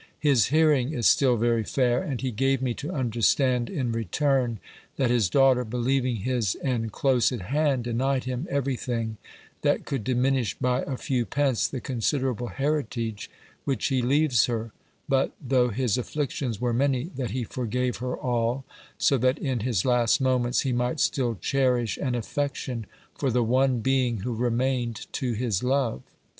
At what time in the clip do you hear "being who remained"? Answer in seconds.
23.81-25.05